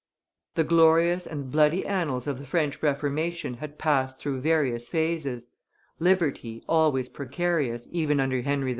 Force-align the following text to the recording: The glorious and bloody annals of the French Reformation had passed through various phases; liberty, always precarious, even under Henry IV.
The 0.55 0.63
glorious 0.63 1.27
and 1.27 1.51
bloody 1.51 1.85
annals 1.85 2.25
of 2.25 2.39
the 2.39 2.45
French 2.47 2.81
Reformation 2.81 3.53
had 3.53 3.77
passed 3.77 4.17
through 4.17 4.41
various 4.41 4.87
phases; 4.87 5.45
liberty, 5.99 6.63
always 6.67 7.07
precarious, 7.07 7.87
even 7.91 8.19
under 8.19 8.41
Henry 8.41 8.69
IV. 8.69 8.69